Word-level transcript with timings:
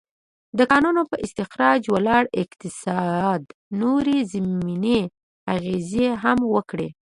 د 0.57 0.59
کانونو 0.71 1.01
پر 1.09 1.17
استخراج 1.25 1.81
ولاړ 1.95 2.23
اقتصاد 2.43 3.41
نورې 3.81 4.17
ضمني 4.31 4.99
اغېزې 5.55 6.07
هم 6.23 6.39
وکړې. 6.55 6.89